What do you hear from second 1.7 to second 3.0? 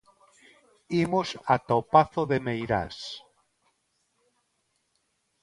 o pazo de Meirás.